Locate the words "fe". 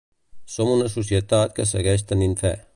2.45-2.59